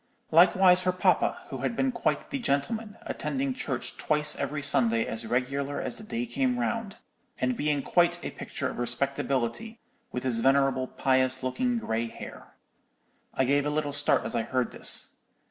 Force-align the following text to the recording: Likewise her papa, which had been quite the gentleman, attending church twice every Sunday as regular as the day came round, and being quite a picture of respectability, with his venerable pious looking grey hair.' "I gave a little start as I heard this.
Likewise 0.31 0.81
her 0.81 0.91
papa, 0.91 1.39
which 1.51 1.61
had 1.61 1.75
been 1.75 1.91
quite 1.91 2.31
the 2.31 2.39
gentleman, 2.39 2.97
attending 3.03 3.53
church 3.53 3.97
twice 3.97 4.35
every 4.35 4.63
Sunday 4.63 5.05
as 5.05 5.27
regular 5.27 5.79
as 5.79 5.99
the 5.99 6.03
day 6.03 6.25
came 6.25 6.57
round, 6.57 6.97
and 7.37 7.55
being 7.55 7.83
quite 7.83 8.17
a 8.25 8.31
picture 8.31 8.67
of 8.67 8.79
respectability, 8.79 9.79
with 10.11 10.23
his 10.23 10.39
venerable 10.39 10.87
pious 10.87 11.43
looking 11.43 11.77
grey 11.77 12.07
hair.' 12.07 12.55
"I 13.35 13.45
gave 13.45 13.63
a 13.63 13.69
little 13.69 13.93
start 13.93 14.23
as 14.25 14.35
I 14.35 14.41
heard 14.41 14.71
this. 14.71 15.17